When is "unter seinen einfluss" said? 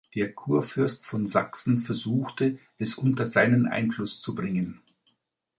2.95-4.19